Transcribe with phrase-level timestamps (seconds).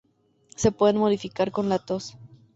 [0.55, 2.17] Se pueden modificar con la tos.